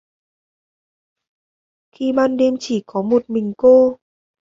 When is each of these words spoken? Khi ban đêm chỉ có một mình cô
Khi 1.91 2.11
ban 2.15 2.37
đêm 2.37 2.53
chỉ 2.59 2.83
có 2.85 3.01
một 3.01 3.29
mình 3.29 3.53
cô 3.57 3.97